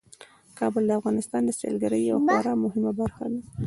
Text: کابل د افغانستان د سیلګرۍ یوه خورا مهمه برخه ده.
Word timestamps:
کابل 0.59 0.83
د 0.87 0.91
افغانستان 0.99 1.41
د 1.45 1.49
سیلګرۍ 1.59 2.01
یوه 2.11 2.21
خورا 2.29 2.53
مهمه 2.63 2.91
برخه 2.99 3.25
ده. 3.31 3.39